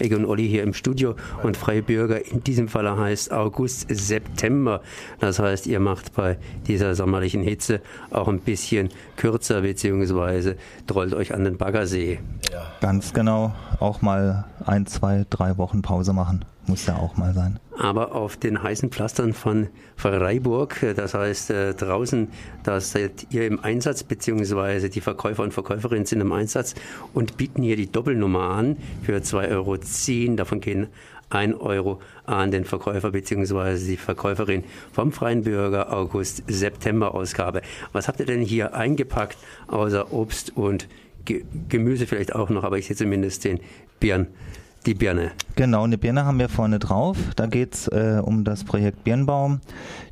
Egge 0.00 0.16
und 0.16 0.24
Olli 0.24 0.48
hier 0.48 0.62
im 0.62 0.74
Studio 0.74 1.14
und 1.42 1.56
Freie 1.56 1.82
Bürger 1.82 2.24
in 2.26 2.42
diesem 2.44 2.68
Falle 2.68 2.96
heißt 2.96 3.32
August, 3.32 3.86
September. 3.88 4.80
Das 5.20 5.38
heißt, 5.38 5.66
ihr 5.66 5.80
macht 5.80 6.14
bei 6.14 6.36
dieser 6.66 6.94
sommerlichen 6.94 7.42
Hitze 7.42 7.80
auch 8.10 8.28
ein 8.28 8.40
bisschen 8.40 8.90
kürzer 9.16 9.62
beziehungsweise 9.62 10.56
trollt 10.86 11.14
euch 11.14 11.34
an 11.34 11.44
den 11.44 11.56
Baggersee. 11.56 12.20
Ja. 12.52 12.72
Ganz 12.80 13.12
genau, 13.12 13.54
auch 13.80 14.02
mal 14.02 14.44
ein, 14.66 14.86
zwei, 14.86 15.24
drei 15.28 15.56
Wochen 15.58 15.82
Pause 15.82 16.12
machen. 16.12 16.44
Muss 16.66 16.86
ja 16.86 16.96
auch 16.96 17.16
mal 17.16 17.32
sein. 17.32 17.58
Aber 17.78 18.14
auf 18.14 18.36
den 18.36 18.62
heißen 18.62 18.90
Pflastern 18.90 19.32
von 19.32 19.68
Freiburg, 19.96 20.84
das 20.96 21.14
heißt 21.14 21.50
äh, 21.50 21.74
draußen, 21.74 22.28
da 22.62 22.80
seid 22.80 23.28
ihr 23.30 23.46
im 23.46 23.62
Einsatz, 23.64 24.02
beziehungsweise 24.02 24.90
die 24.90 25.00
Verkäufer 25.00 25.44
und 25.44 25.54
Verkäuferinnen 25.54 26.04
sind 26.04 26.20
im 26.20 26.32
Einsatz 26.32 26.74
und 27.14 27.36
bieten 27.36 27.62
hier 27.62 27.76
die 27.76 27.90
Doppelnummer 27.90 28.50
an 28.50 28.76
für 29.02 29.16
2,10 29.16 29.48
Euro. 29.50 30.36
Davon 30.36 30.60
gehen 30.60 30.88
1 31.30 31.60
Euro 31.60 32.00
an 32.26 32.50
den 32.50 32.64
Verkäufer 32.64 33.10
bzw. 33.10 33.78
die 33.86 33.96
Verkäuferin 33.96 34.64
vom 34.92 35.12
Freien 35.12 35.42
Bürger 35.42 35.92
August-September-Ausgabe. 35.92 37.62
Was 37.92 38.08
habt 38.08 38.20
ihr 38.20 38.26
denn 38.26 38.42
hier 38.42 38.74
eingepackt, 38.74 39.38
außer 39.68 40.12
Obst 40.12 40.56
und 40.56 40.88
Gemüse 41.68 42.06
vielleicht 42.06 42.34
auch 42.34 42.50
noch, 42.50 42.64
aber 42.64 42.78
ich 42.78 42.86
sehe 42.86 42.96
zumindest 42.96 43.44
den 43.44 43.60
Birnen 44.00 44.28
die 44.86 44.94
Birne. 44.94 45.32
Genau, 45.56 45.84
eine 45.84 45.98
Birne 45.98 46.24
haben 46.24 46.38
wir 46.38 46.48
vorne 46.48 46.78
drauf. 46.78 47.18
Da 47.36 47.46
geht 47.46 47.74
es 47.74 47.88
äh, 47.88 48.22
um 48.22 48.44
das 48.44 48.64
Projekt 48.64 49.04
Birnbaum. 49.04 49.60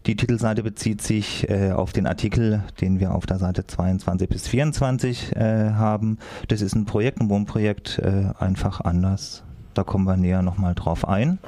Die 0.06 0.16
Titelseite 0.16 0.62
bezieht 0.62 1.02
sich 1.02 1.48
äh, 1.48 1.72
auf 1.72 1.92
den 1.92 2.06
Artikel, 2.06 2.62
den 2.80 3.00
wir 3.00 3.14
auf 3.14 3.26
der 3.26 3.38
Seite 3.38 3.66
22 3.66 4.28
bis 4.28 4.48
24 4.48 5.36
äh, 5.36 5.70
haben. 5.70 6.18
Das 6.48 6.60
ist 6.60 6.74
ein 6.74 6.84
Projekt, 6.84 7.20
ein 7.20 7.30
Wohnprojekt, 7.30 7.98
äh, 8.00 8.30
einfach 8.38 8.80
anders. 8.80 9.44
Da 9.74 9.84
kommen 9.84 10.04
wir 10.04 10.16
näher 10.16 10.42
nochmal 10.42 10.74
drauf 10.74 11.08
ein. 11.08 11.38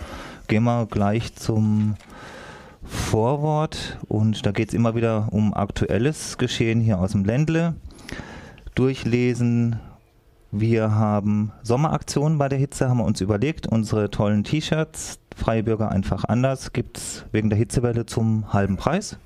Gehen 0.46 0.64
wir 0.64 0.86
gleich 0.86 1.34
zum 1.34 1.96
Vorwort 2.84 3.98
und 4.08 4.46
da 4.46 4.52
geht 4.52 4.68
es 4.68 4.74
immer 4.74 4.94
wieder 4.94 5.28
um 5.32 5.52
aktuelles 5.52 6.38
Geschehen 6.38 6.80
hier 6.80 6.98
aus 6.98 7.12
dem 7.12 7.24
Ländle. 7.24 7.74
Durchlesen, 8.78 9.80
wir 10.52 10.92
haben 10.92 11.50
Sommeraktionen 11.64 12.38
bei 12.38 12.48
der 12.48 12.60
Hitze, 12.60 12.88
haben 12.88 12.98
wir 12.98 13.06
uns 13.06 13.20
überlegt. 13.20 13.66
Unsere 13.66 14.08
tollen 14.08 14.44
T-Shirts, 14.44 15.18
Freie 15.34 15.64
Bürger 15.64 15.90
einfach 15.90 16.22
anders, 16.22 16.72
gibt 16.72 16.96
es 16.96 17.24
wegen 17.32 17.50
der 17.50 17.58
Hitzewelle 17.58 18.06
zum 18.06 18.52
halben 18.52 18.76
Preis. 18.76 19.18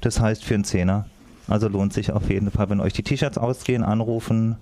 Das 0.00 0.18
heißt 0.18 0.44
für 0.44 0.54
einen 0.54 0.64
Zehner. 0.64 1.06
Also 1.46 1.68
lohnt 1.68 1.92
sich 1.92 2.10
auf 2.10 2.28
jeden 2.28 2.50
Fall, 2.50 2.68
wenn 2.68 2.80
euch 2.80 2.92
die 2.92 3.04
T-Shirts 3.04 3.38
ausgehen, 3.38 3.84
anrufen 3.84 4.56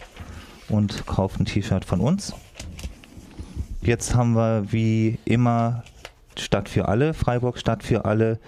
und 0.68 1.06
kauft 1.06 1.40
ein 1.40 1.46
T-Shirt 1.46 1.86
von 1.86 2.00
uns. 2.00 2.34
Jetzt 3.80 4.14
haben 4.14 4.34
wir 4.34 4.70
wie 4.70 5.18
immer 5.24 5.84
Stadt 6.36 6.68
für 6.68 6.86
alle, 6.86 7.14
Freiburg 7.14 7.56
Stadt 7.58 7.82
für 7.82 8.04
alle, 8.04 8.38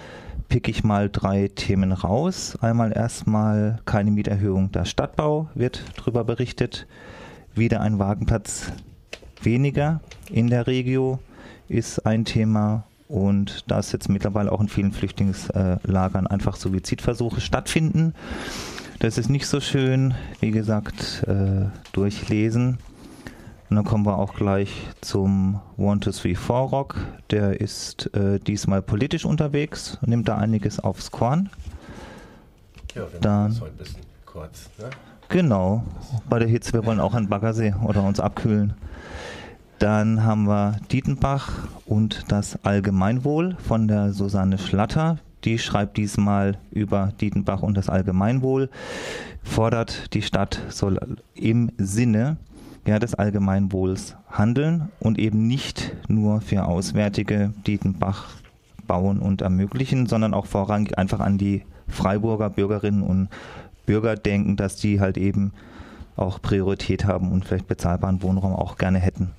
pick 0.50 0.68
ich 0.68 0.84
mal 0.84 1.08
drei 1.08 1.48
Themen 1.48 1.92
raus. 1.92 2.58
Einmal 2.60 2.92
erstmal 2.92 3.78
keine 3.86 4.10
Mieterhöhung 4.10 4.70
der 4.72 4.84
Stadtbau, 4.84 5.48
wird 5.54 5.82
darüber 5.96 6.24
berichtet 6.24 6.86
wieder 7.54 7.80
ein 7.80 7.98
Wagenplatz 7.98 8.72
weniger 9.42 10.00
in 10.28 10.48
der 10.48 10.66
Regio 10.66 11.18
ist 11.68 12.04
ein 12.04 12.24
Thema 12.24 12.84
und 13.08 13.70
dass 13.70 13.92
jetzt 13.92 14.08
mittlerweile 14.08 14.50
auch 14.50 14.60
in 14.60 14.68
vielen 14.68 14.92
Flüchtlingslagern 14.92 16.26
einfach 16.26 16.56
Suizidversuche 16.56 17.40
stattfinden. 17.40 18.14
Das 18.98 19.18
ist 19.18 19.30
nicht 19.30 19.46
so 19.46 19.60
schön, 19.60 20.14
wie 20.40 20.50
gesagt, 20.50 21.24
äh, 21.26 21.66
durchlesen. 21.92 22.78
Und 23.70 23.76
dann 23.76 23.84
kommen 23.84 24.04
wir 24.04 24.18
auch 24.18 24.34
gleich 24.34 24.88
zum 25.00 25.60
One, 25.76 26.00
Two, 26.00 26.10
Three, 26.10 26.34
Four 26.34 26.70
Rock. 26.70 26.96
Der 27.30 27.60
ist 27.60 28.12
äh, 28.16 28.40
diesmal 28.40 28.82
politisch 28.82 29.24
unterwegs, 29.24 29.96
nimmt 30.04 30.26
da 30.28 30.36
einiges 30.36 30.80
aufs 30.80 31.12
Korn. 31.12 31.50
Ja, 32.96 33.02
wir 33.12 33.20
dann, 33.20 33.50
das 33.50 33.60
heute 33.60 33.70
ein 33.70 33.76
bisschen 33.76 34.00
kurz. 34.26 34.68
Ne? 34.76 34.90
Genau, 35.28 35.84
bei 36.28 36.40
der 36.40 36.48
Hitze, 36.48 36.72
wir 36.72 36.84
wollen 36.84 36.98
auch 36.98 37.14
an 37.14 37.28
Baggersee 37.28 37.74
oder 37.84 38.02
uns 38.02 38.18
abkühlen. 38.18 38.74
Dann 39.78 40.24
haben 40.24 40.48
wir 40.48 40.78
Dietenbach 40.90 41.52
und 41.86 42.24
das 42.26 42.64
Allgemeinwohl 42.64 43.56
von 43.64 43.86
der 43.86 44.12
Susanne 44.12 44.58
Schlatter. 44.58 45.18
Die 45.44 45.60
schreibt 45.60 45.96
diesmal 45.96 46.58
über 46.72 47.12
Dietenbach 47.20 47.62
und 47.62 47.76
das 47.76 47.88
Allgemeinwohl, 47.88 48.68
fordert 49.44 50.12
die 50.12 50.22
Stadt 50.22 50.60
soll 50.70 50.98
im 51.34 51.70
Sinne 51.78 52.36
ja, 52.90 52.98
des 52.98 53.14
Allgemeinwohls 53.14 54.16
handeln 54.28 54.88
und 54.98 55.18
eben 55.18 55.46
nicht 55.46 55.92
nur 56.08 56.40
für 56.40 56.64
Auswärtige 56.66 57.52
Dietenbach 57.64 58.26
bauen 58.88 59.20
und 59.20 59.42
ermöglichen, 59.42 60.06
sondern 60.06 60.34
auch 60.34 60.46
vorrangig 60.46 60.98
einfach 60.98 61.20
an 61.20 61.38
die 61.38 61.62
Freiburger 61.86 62.50
Bürgerinnen 62.50 63.02
und 63.02 63.28
Bürger 63.86 64.16
denken, 64.16 64.56
dass 64.56 64.74
die 64.74 65.00
halt 65.00 65.18
eben 65.18 65.52
auch 66.16 66.42
Priorität 66.42 67.04
haben 67.04 67.30
und 67.30 67.44
vielleicht 67.44 67.68
bezahlbaren 67.68 68.22
Wohnraum 68.22 68.54
auch 68.54 68.76
gerne 68.76 68.98
hätten. 68.98 69.30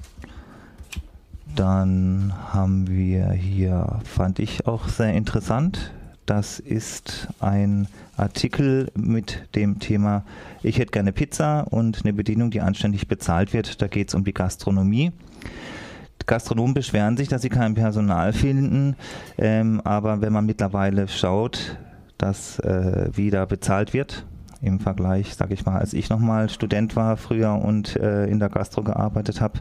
Dann 1.54 2.34
haben 2.54 2.88
wir 2.88 3.32
hier, 3.32 4.00
fand 4.06 4.40
ich 4.40 4.66
auch 4.66 4.88
sehr 4.88 5.14
interessant, 5.14 5.92
das 6.32 6.60
ist 6.60 7.28
ein 7.42 7.90
Artikel 8.16 8.90
mit 8.96 9.50
dem 9.54 9.80
Thema 9.80 10.24
Ich 10.64 10.80
hätte 10.80 10.92
gerne 10.92 11.12
Pizza 11.12 11.68
und 11.70 12.04
eine 12.04 12.14
Bedienung, 12.14 12.52
die 12.52 12.62
anständig 12.62 13.10
bezahlt 13.10 13.52
wird. 13.52 13.82
Da 13.82 13.88
geht 13.88 14.08
es 14.08 14.16
um 14.16 14.24
die 14.24 14.34
Gastronomie. 14.34 15.12
Gastronomen 16.26 16.74
beschweren 16.74 17.18
sich, 17.18 17.28
dass 17.28 17.42
sie 17.42 17.50
kein 17.50 17.74
Personal 17.74 18.32
finden, 18.32 18.96
ähm, 19.38 19.82
aber 19.84 20.22
wenn 20.22 20.32
man 20.32 20.46
mittlerweile 20.46 21.10
schaut, 21.10 21.78
dass 22.18 22.60
äh, 22.60 23.10
wieder 23.12 23.46
bezahlt 23.46 23.92
wird, 23.92 24.26
im 24.62 24.80
Vergleich, 24.80 25.36
sage 25.36 25.54
ich 25.54 25.66
mal, 25.66 25.80
als 25.80 25.92
ich 25.92 26.10
nochmal 26.10 26.48
Student 26.48 26.96
war 26.96 27.18
früher 27.18 27.56
und 27.56 27.98
äh, 27.98 28.28
in 28.28 28.40
der 28.40 28.48
Gastro 28.48 28.84
gearbeitet 28.84 29.42
habe. 29.42 29.60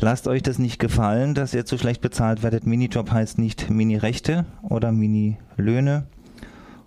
Lasst 0.00 0.26
euch 0.26 0.42
das 0.42 0.58
nicht 0.58 0.78
gefallen, 0.78 1.34
dass 1.34 1.54
ihr 1.54 1.64
zu 1.64 1.78
schlecht 1.78 2.00
bezahlt 2.00 2.42
werdet. 2.42 2.66
Minijob 2.66 3.10
heißt 3.10 3.38
nicht 3.38 3.70
Mini-Rechte 3.70 4.44
oder 4.62 4.90
Mini-Löhne. 4.90 6.06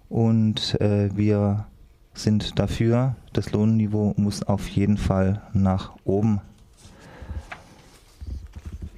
Und 0.10 0.80
äh, 0.82 1.10
wir 1.16 1.66
sind 2.14 2.60
dafür, 2.60 3.16
das 3.34 3.52
Lohnniveau 3.52 4.14
muss 4.18 4.44
auf 4.44 4.68
jeden 4.68 4.98
Fall 4.98 5.42
nach 5.54 5.94
oben. 6.04 6.42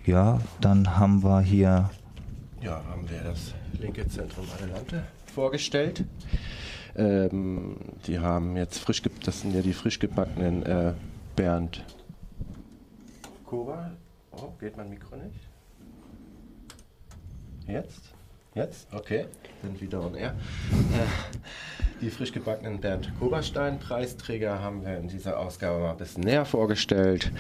Ja, 0.06 0.40
dann 0.62 0.98
haben 0.98 1.24
wir 1.24 1.42
hier. 1.42 1.90
Ja, 2.62 2.82
haben 2.90 3.10
wir 3.10 3.22
das 3.22 3.54
linke 3.80 4.08
Zentrum 4.08 4.46
Adelante 4.58 5.04
vorgestellt. 5.34 6.06
Ähm, 6.96 7.76
die 8.08 8.20
haben 8.20 8.56
jetzt 8.58 8.80
frisch, 8.80 9.02
das 9.24 9.42
sind 9.42 9.54
ja 9.54 9.62
die 9.62 9.74
frisch 9.74 10.00
gebackenen 10.00 10.64
äh, 10.64 10.94
Bernd 11.36 11.84
Koba. 13.48 13.92
Oh, 14.32 14.50
geht 14.60 14.76
mein 14.76 14.90
Mikro 14.90 15.16
nicht? 15.16 15.40
Jetzt? 17.66 18.14
Jetzt? 18.56 18.94
Okay, 18.94 19.26
sind 19.64 19.80
wieder 19.80 20.06
on 20.06 20.16
air. 20.16 20.36
Äh, 20.72 22.02
die 22.02 22.10
frisch 22.10 22.34
gebackenen 22.34 22.82
Bernd 22.82 23.10
Koberstein-Preisträger 23.20 24.62
haben 24.62 24.86
wir 24.86 24.98
in 24.98 25.08
dieser 25.08 25.40
Ausgabe 25.40 25.80
mal 25.80 25.92
ein 25.92 25.98
bisschen 25.98 26.24
näher 26.24 26.44
vorgestellt. 26.44 27.32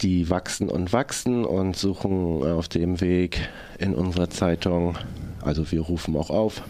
Die 0.00 0.28
wachsen 0.28 0.68
und 0.68 0.92
wachsen 0.92 1.44
und 1.44 1.76
suchen 1.76 2.42
auf 2.42 2.66
dem 2.68 3.00
Weg 3.00 3.48
in 3.78 3.94
unserer 3.94 4.30
Zeitung 4.30 4.96
also 5.40 5.70
wir 5.70 5.80
rufen 5.80 6.16
auch 6.16 6.30
auf. 6.30 6.62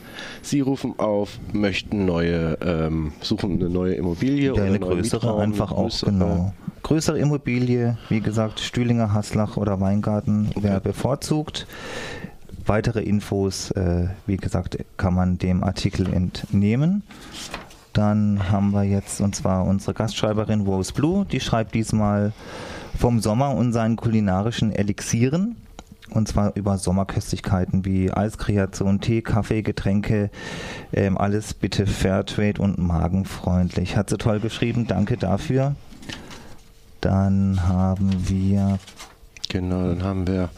Sie 0.42 0.60
rufen 0.60 0.98
auf, 0.98 1.40
möchten 1.52 2.04
neue, 2.04 2.58
ähm, 2.60 3.12
suchen 3.22 3.54
eine 3.54 3.70
neue 3.70 3.94
Immobilie 3.94 4.52
oder 4.52 4.64
eine 4.64 4.78
größere 4.78 5.40
einfach 5.40 5.72
auch 5.72 6.00
genau. 6.02 6.52
Größere 6.88 7.18
Immobilie, 7.18 7.98
wie 8.08 8.20
gesagt, 8.22 8.60
Stühlinger, 8.60 9.12
Haslach 9.12 9.58
oder 9.58 9.78
Weingarten 9.78 10.48
okay. 10.48 10.62
wäre 10.62 10.80
bevorzugt. 10.80 11.66
Weitere 12.64 13.02
Infos, 13.02 13.70
äh, 13.72 14.08
wie 14.24 14.38
gesagt, 14.38 14.78
kann 14.96 15.12
man 15.12 15.36
dem 15.36 15.62
Artikel 15.62 16.10
entnehmen. 16.10 17.02
Dann 17.92 18.50
haben 18.50 18.70
wir 18.70 18.84
jetzt, 18.84 19.20
und 19.20 19.36
zwar 19.36 19.66
unsere 19.66 19.92
Gastschreiberin 19.92 20.62
Rose 20.62 20.94
Blue, 20.94 21.26
die 21.26 21.40
schreibt 21.40 21.74
diesmal 21.74 22.32
vom 22.98 23.20
Sommer 23.20 23.54
und 23.54 23.74
seinen 23.74 23.96
kulinarischen 23.96 24.72
Elixieren. 24.72 25.56
Und 26.08 26.26
zwar 26.26 26.56
über 26.56 26.78
Sommerköstlichkeiten 26.78 27.84
wie 27.84 28.10
Eiskreation, 28.10 29.02
Tee, 29.02 29.20
Kaffee, 29.20 29.60
Getränke, 29.60 30.30
ähm, 30.94 31.18
alles 31.18 31.52
bitte 31.52 31.86
Fairtrade 31.86 32.62
und 32.62 32.78
magenfreundlich. 32.78 33.94
Hat 33.94 34.08
sie 34.08 34.16
toll 34.16 34.40
geschrieben, 34.40 34.86
danke 34.86 35.18
dafür. 35.18 35.74
Dann 37.00 37.66
haben 37.66 38.28
wir. 38.28 38.78
Genau, 39.48 39.88
dann 39.88 40.02
haben 40.02 40.26
wir 40.26 40.50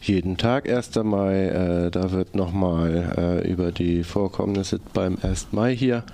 jeden 0.00 0.36
Tag 0.36 0.68
1. 0.68 0.94
Mai. 1.04 1.46
Äh, 1.46 1.90
da 1.90 2.10
wird 2.10 2.34
nochmal 2.34 3.42
äh, 3.44 3.50
über 3.50 3.72
die 3.72 4.04
Vorkommnisse 4.04 4.80
beim 4.92 5.18
1. 5.22 5.48
Mai 5.52 5.74
hier 5.74 6.04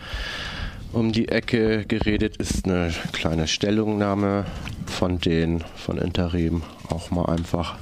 um 0.92 1.12
die 1.12 1.28
Ecke 1.28 1.86
geredet 1.86 2.36
ist 2.36 2.66
eine 2.66 2.90
kleine 3.12 3.48
Stellungnahme 3.48 4.44
von 4.86 5.18
denen 5.18 5.64
von 5.74 5.96
Interim 5.96 6.62
auch 6.90 7.10
mal 7.10 7.26
einfach 7.26 7.76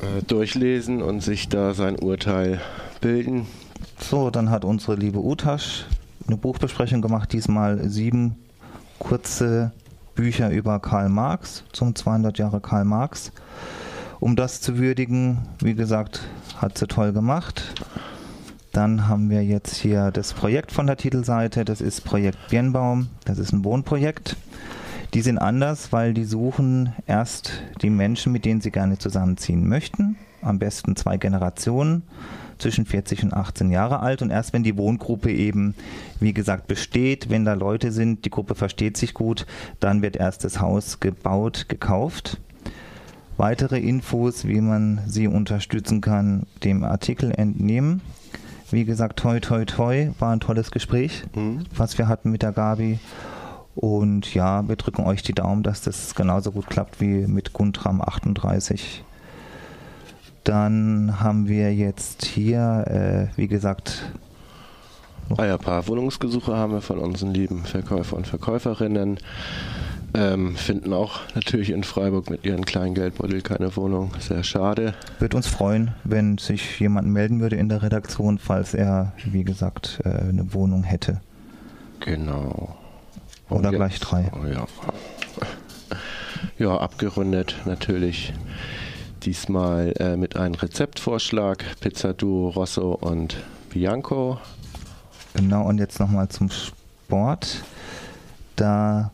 äh, 0.00 0.22
durchlesen 0.22 1.02
und 1.02 1.20
sich 1.22 1.48
da 1.48 1.74
sein 1.74 1.98
Urteil 1.98 2.60
bilden. 3.00 3.46
So, 3.98 4.30
dann 4.30 4.50
hat 4.50 4.64
unsere 4.64 4.94
liebe 4.94 5.18
Utasch 5.18 5.86
eine 6.26 6.36
Buchbesprechung 6.36 7.02
gemacht, 7.02 7.32
diesmal 7.32 7.88
sieben 7.88 8.36
kurze 9.00 9.72
Bücher 10.20 10.50
über 10.50 10.80
Karl 10.80 11.08
Marx 11.08 11.64
zum 11.72 11.94
200 11.94 12.36
Jahre 12.36 12.60
Karl 12.60 12.84
Marx. 12.84 13.32
Um 14.20 14.36
das 14.36 14.60
zu 14.60 14.76
würdigen, 14.76 15.38
wie 15.62 15.74
gesagt, 15.74 16.20
hat 16.58 16.76
sie 16.76 16.86
toll 16.86 17.14
gemacht. 17.14 17.72
Dann 18.70 19.08
haben 19.08 19.30
wir 19.30 19.42
jetzt 19.42 19.76
hier 19.76 20.10
das 20.10 20.34
Projekt 20.34 20.72
von 20.72 20.86
der 20.86 20.98
Titelseite. 20.98 21.64
Das 21.64 21.80
ist 21.80 22.02
Projekt 22.02 22.36
Birnbaum. 22.50 23.08
Das 23.24 23.38
ist 23.38 23.54
ein 23.54 23.64
Wohnprojekt. 23.64 24.36
Die 25.14 25.22
sind 25.22 25.38
anders, 25.38 25.90
weil 25.90 26.12
die 26.12 26.24
suchen 26.24 26.92
erst 27.06 27.52
die 27.80 27.88
Menschen, 27.88 28.30
mit 28.30 28.44
denen 28.44 28.60
sie 28.60 28.70
gerne 28.70 28.98
zusammenziehen 28.98 29.66
möchten. 29.66 30.18
Am 30.42 30.58
besten 30.58 30.96
zwei 30.96 31.16
Generationen 31.16 32.02
zwischen 32.60 32.86
40 32.86 33.24
und 33.24 33.34
18 33.34 33.70
Jahre 33.70 34.00
alt. 34.00 34.22
Und 34.22 34.30
erst 34.30 34.52
wenn 34.52 34.62
die 34.62 34.76
Wohngruppe 34.76 35.32
eben, 35.32 35.74
wie 36.20 36.32
gesagt, 36.32 36.66
besteht, 36.66 37.30
wenn 37.30 37.44
da 37.44 37.54
Leute 37.54 37.92
sind, 37.92 38.24
die 38.24 38.30
Gruppe 38.30 38.54
versteht 38.54 38.96
sich 38.96 39.14
gut, 39.14 39.46
dann 39.80 40.02
wird 40.02 40.16
erst 40.16 40.44
das 40.44 40.60
Haus 40.60 41.00
gebaut, 41.00 41.66
gekauft. 41.68 42.38
Weitere 43.36 43.78
Infos, 43.78 44.46
wie 44.46 44.60
man 44.60 45.00
sie 45.06 45.26
unterstützen 45.26 46.00
kann, 46.00 46.46
dem 46.62 46.84
Artikel 46.84 47.30
entnehmen. 47.30 48.02
Wie 48.70 48.84
gesagt, 48.84 49.18
toi, 49.18 49.40
toi, 49.40 49.64
toi, 49.64 50.10
war 50.18 50.32
ein 50.32 50.40
tolles 50.40 50.70
Gespräch, 50.70 51.24
mhm. 51.34 51.64
was 51.74 51.98
wir 51.98 52.06
hatten 52.06 52.30
mit 52.30 52.42
der 52.42 52.52
Gabi. 52.52 53.00
Und 53.74 54.34
ja, 54.34 54.68
wir 54.68 54.76
drücken 54.76 55.04
euch 55.04 55.22
die 55.22 55.32
Daumen, 55.32 55.62
dass 55.62 55.80
das 55.80 56.14
genauso 56.14 56.52
gut 56.52 56.66
klappt 56.66 57.00
wie 57.00 57.26
mit 57.26 57.52
Guntram 57.52 58.02
38. 58.02 59.02
Dann 60.50 61.20
haben 61.20 61.46
wir 61.46 61.72
jetzt 61.72 62.24
hier, 62.24 63.28
äh, 63.32 63.38
wie 63.38 63.46
gesagt, 63.46 64.02
ah 65.36 65.44
ja, 65.44 65.52
ein 65.52 65.60
paar 65.60 65.86
Wohnungsgesuche 65.86 66.56
haben 66.56 66.72
wir 66.72 66.80
von 66.80 66.98
unseren 66.98 67.32
lieben 67.32 67.62
Verkäufer 67.62 68.16
und 68.16 68.26
Verkäuferinnen. 68.26 69.18
Ähm, 70.12 70.56
finden 70.56 70.92
auch 70.92 71.20
natürlich 71.36 71.70
in 71.70 71.84
Freiburg 71.84 72.30
mit 72.30 72.44
ihren 72.44 72.64
kleinen 72.64 72.96
Geldbeutel 72.96 73.42
keine 73.42 73.76
Wohnung. 73.76 74.10
Sehr 74.18 74.42
schade. 74.42 74.94
Würde 75.20 75.36
uns 75.36 75.46
freuen, 75.46 75.92
wenn 76.02 76.36
sich 76.36 76.80
jemand 76.80 77.06
melden 77.06 77.38
würde 77.40 77.54
in 77.54 77.68
der 77.68 77.84
Redaktion, 77.84 78.38
falls 78.38 78.74
er, 78.74 79.12
wie 79.24 79.44
gesagt, 79.44 80.00
äh, 80.04 80.08
eine 80.08 80.52
Wohnung 80.52 80.82
hätte. 80.82 81.20
Genau. 82.00 82.76
Und 83.48 83.58
Oder 83.60 83.70
jetzt, 83.70 83.76
gleich 83.76 84.00
drei. 84.00 84.32
Oh 84.34 84.46
ja. 84.48 84.66
ja, 86.58 86.76
abgerundet 86.76 87.54
natürlich. 87.66 88.32
Diesmal 89.22 89.92
äh, 89.98 90.16
mit 90.16 90.36
einem 90.36 90.54
Rezeptvorschlag: 90.54 91.64
Pizza 91.80 92.14
Duo, 92.14 92.48
Rosso 92.48 92.92
und 92.92 93.36
Bianco. 93.68 94.38
Genau, 95.34 95.66
und 95.66 95.78
jetzt 95.78 96.00
nochmal 96.00 96.28
zum 96.28 96.50
Sport. 96.50 97.62
Da 98.56 99.10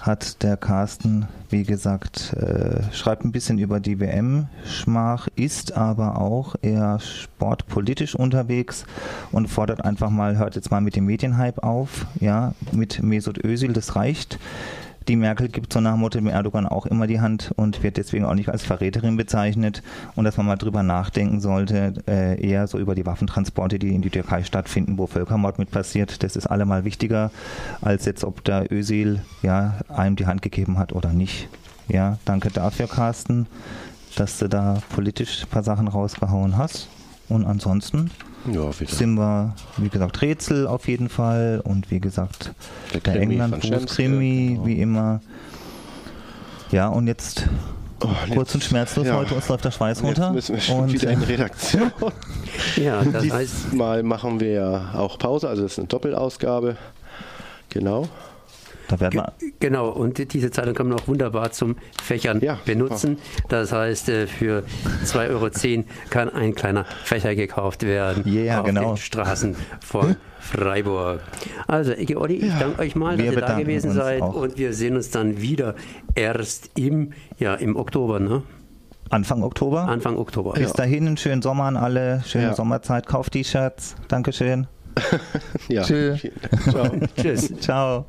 hat 0.00 0.42
der 0.42 0.56
Carsten, 0.56 1.26
wie 1.50 1.64
gesagt, 1.64 2.32
äh, 2.34 2.82
schreibt 2.92 3.24
ein 3.24 3.32
bisschen 3.32 3.58
über 3.58 3.80
die 3.80 3.98
WM-Schmach, 3.98 5.28
ist 5.34 5.76
aber 5.76 6.20
auch 6.20 6.54
eher 6.62 7.00
sportpolitisch 7.00 8.14
unterwegs 8.14 8.86
und 9.32 9.48
fordert 9.48 9.84
einfach 9.84 10.10
mal, 10.10 10.38
hört 10.38 10.54
jetzt 10.54 10.70
mal 10.70 10.80
mit 10.80 10.94
dem 10.94 11.06
Medienhype 11.06 11.62
auf, 11.62 12.06
ja, 12.20 12.54
mit 12.72 13.02
Mesut 13.02 13.44
Özil, 13.44 13.72
das 13.72 13.96
reicht 13.96 14.38
die 15.08 15.16
Merkel 15.16 15.48
gibt 15.48 15.72
so 15.72 15.80
nach 15.80 15.92
dem 15.92 16.00
Motto 16.00 16.18
dem 16.18 16.28
Erdogan 16.28 16.66
auch 16.66 16.86
immer 16.86 17.06
die 17.06 17.20
Hand 17.20 17.52
und 17.56 17.82
wird 17.82 17.96
deswegen 17.96 18.24
auch 18.24 18.34
nicht 18.34 18.50
als 18.50 18.62
Verräterin 18.62 19.16
bezeichnet 19.16 19.82
und 20.14 20.24
dass 20.24 20.36
man 20.36 20.46
mal 20.46 20.56
drüber 20.56 20.82
nachdenken 20.82 21.40
sollte, 21.40 21.94
äh, 22.06 22.40
eher 22.40 22.66
so 22.66 22.78
über 22.78 22.94
die 22.94 23.06
Waffentransporte, 23.06 23.78
die 23.78 23.94
in 23.94 24.02
die 24.02 24.10
Türkei 24.10 24.44
stattfinden, 24.44 24.98
wo 24.98 25.06
Völkermord 25.06 25.58
mit 25.58 25.70
passiert. 25.70 26.22
Das 26.22 26.36
ist 26.36 26.46
allemal 26.46 26.84
wichtiger, 26.84 27.30
als 27.80 28.04
jetzt, 28.04 28.24
ob 28.24 28.44
der 28.44 28.70
Ösil 28.70 29.22
ja, 29.42 29.78
einem 29.88 30.16
die 30.16 30.26
Hand 30.26 30.42
gegeben 30.42 30.78
hat 30.78 30.92
oder 30.92 31.12
nicht. 31.12 31.48
Ja, 31.88 32.18
danke 32.26 32.50
dafür, 32.50 32.86
Carsten, 32.86 33.46
dass 34.16 34.38
du 34.38 34.48
da 34.48 34.82
politisch 34.94 35.44
ein 35.44 35.48
paar 35.48 35.62
Sachen 35.62 35.88
rausgehauen 35.88 36.58
hast. 36.58 36.88
Und 37.28 37.44
ansonsten 37.44 38.10
ja, 38.50 38.70
sind 38.72 39.14
wir, 39.14 39.54
wie 39.76 39.88
gesagt, 39.88 40.22
Rätsel 40.22 40.66
auf 40.66 40.88
jeden 40.88 41.08
Fall 41.08 41.60
und 41.62 41.90
wie 41.90 42.00
gesagt, 42.00 42.52
der, 42.94 43.00
der 43.00 43.20
England-Krimi, 43.20 44.54
genau. 44.54 44.66
wie 44.66 44.80
immer. 44.80 45.20
Ja, 46.70 46.88
und 46.88 47.06
jetzt 47.06 47.46
oh, 48.00 48.08
kurz 48.32 48.54
und 48.54 48.64
schmerzlos 48.64 49.06
ja. 49.06 49.16
heute, 49.16 49.34
uns 49.34 49.48
läuft 49.48 49.64
der 49.64 49.70
Schweiß 49.70 50.02
runter. 50.02 50.32
Jetzt 50.34 50.50
müssen 50.50 50.54
wir 50.54 50.60
schon 50.60 50.80
und 50.80 50.92
wieder 50.92 51.10
in 51.10 51.22
Redaktion. 51.22 51.92
ja, 52.76 53.02
das 53.04 53.22
Diesmal 53.22 53.98
heißt, 53.98 54.04
machen 54.04 54.40
wir 54.40 54.50
ja 54.50 54.94
auch 54.94 55.18
Pause, 55.18 55.48
also 55.48 55.62
das 55.62 55.72
ist 55.72 55.78
eine 55.78 55.88
Doppelausgabe. 55.88 56.76
Genau. 57.70 58.08
Da 58.88 59.00
werden 59.00 59.20
wir 59.20 59.32
genau, 59.60 59.90
und 59.90 60.32
diese 60.32 60.50
Zeitung 60.50 60.74
kann 60.74 60.88
man 60.88 60.98
auch 60.98 61.06
wunderbar 61.08 61.52
zum 61.52 61.76
Fächern 62.02 62.40
ja, 62.40 62.58
benutzen. 62.64 63.18
Das 63.48 63.70
heißt, 63.72 64.08
äh, 64.08 64.26
für 64.26 64.64
2,10 65.04 65.28
Euro 65.28 65.84
kann 66.10 66.30
ein 66.30 66.54
kleiner 66.54 66.86
Fächer 67.04 67.34
gekauft 67.34 67.82
werden 67.82 68.24
yeah, 68.26 68.60
auf 68.60 68.66
genau. 68.66 68.94
den 68.94 68.96
Straßen 68.96 69.56
von 69.80 70.16
Freiburg. 70.40 71.20
Also, 71.66 71.92
Ege 71.92 72.18
Olli, 72.18 72.36
ich 72.36 72.48
ja, 72.48 72.58
danke 72.58 72.80
euch 72.80 72.96
mal, 72.96 73.16
dass 73.16 73.26
ihr 73.26 73.40
da 73.40 73.58
gewesen 73.58 73.92
seid 73.92 74.22
auch. 74.22 74.34
und 74.34 74.56
wir 74.56 74.72
sehen 74.72 74.96
uns 74.96 75.10
dann 75.10 75.40
wieder 75.42 75.74
erst 76.14 76.70
im, 76.78 77.12
ja, 77.38 77.54
im 77.54 77.76
Oktober, 77.76 78.20
ne? 78.20 78.42
Anfang 79.10 79.42
Oktober. 79.42 79.82
Anfang 79.82 80.16
Oktober. 80.16 80.52
Bis 80.52 80.68
ja. 80.68 80.74
dahin 80.74 81.06
einen 81.06 81.16
schönen 81.16 81.42
Sommer 81.42 81.64
an 81.64 81.76
alle, 81.76 82.22
schöne 82.26 82.44
ja. 82.44 82.54
Sommerzeit, 82.54 83.06
kauft 83.06 83.32
T-Shirts. 83.32 83.96
Dankeschön. 84.08 84.66
ja. 85.68 85.82
Tschüss. 85.82 86.26
Ciao. 86.68 86.90
Tschüss. 87.16 87.54
Ciao. 87.60 88.06